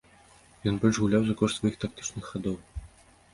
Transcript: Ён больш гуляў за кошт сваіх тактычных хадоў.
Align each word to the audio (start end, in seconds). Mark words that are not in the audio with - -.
Ён 0.71 0.79
больш 0.85 0.95
гуляў 1.03 1.21
за 1.27 1.35
кошт 1.41 1.55
сваіх 1.59 1.77
тактычных 1.85 2.23
хадоў. 2.31 2.57